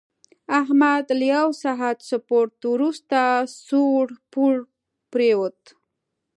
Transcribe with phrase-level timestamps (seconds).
[0.61, 3.21] احمد له یوه ساعت سپورت ورسته
[3.67, 4.55] سوړ پوړ
[5.11, 5.59] پرېوت.